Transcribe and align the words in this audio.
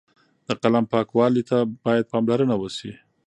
د 0.47 0.49
قلم 0.61 0.85
پاکوالۍ 0.91 1.43
ته 1.49 1.57
باید 1.83 2.09
پاملرنه 2.11 2.55
وشي. 2.57 2.91